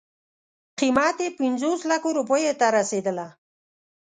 قیمت 0.79 1.15
یې 1.23 1.29
پنځوس 1.39 1.79
لکو 1.91 2.09
روپیو 2.19 2.53
ته 2.59 2.67
رسېدله. 2.77 3.27